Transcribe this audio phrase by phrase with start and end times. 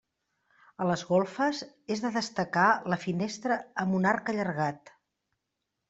[0.85, 1.59] A les golfes
[1.97, 2.65] és de destacar
[2.95, 4.95] la finestra amb un arc allargat.